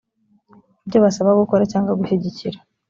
[0.85, 2.57] ibyo basaba gukora cyangwa gushyigikira